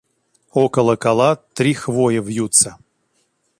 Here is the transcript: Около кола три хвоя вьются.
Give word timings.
Около 0.63 0.95
кола 1.03 1.35
три 1.35 1.73
хвоя 1.75 2.21
вьются. 2.23 2.69